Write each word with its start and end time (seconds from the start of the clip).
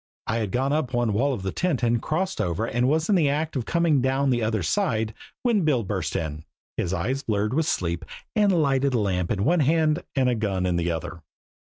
I 0.25 0.37
had 0.37 0.49
gone 0.51 0.73
up 0.73 0.95
one 0.95 1.13
wall 1.13 1.31
of 1.31 1.43
the 1.43 1.51
tent 1.51 1.83
and 1.83 1.97
had 1.97 2.01
crossed 2.01 2.41
over 2.41 2.65
and 2.65 2.87
was 2.89 3.07
in 3.07 3.13
the 3.13 3.29
act 3.29 3.55
of 3.55 3.67
coming 3.67 4.01
down 4.01 4.31
the 4.31 4.41
other 4.41 4.63
side 4.63 5.13
when 5.43 5.61
Bill 5.61 5.83
burst 5.83 6.15
in, 6.15 6.43
his 6.75 6.91
eyes 6.91 7.21
blurred 7.21 7.53
with 7.53 7.67
sleep, 7.67 8.03
a 8.35 8.47
lighted 8.47 8.95
lamp 8.95 9.29
in 9.29 9.45
one 9.45 9.59
hand 9.59 10.03
and 10.15 10.27
a 10.27 10.33
gun 10.33 10.65
in 10.65 10.75
the 10.77 10.89
other. 10.89 11.21